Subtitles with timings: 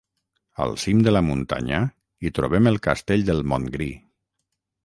[0.63, 1.83] Al cim de la muntanya
[2.25, 3.93] hi trobem el Castell del Montgrí.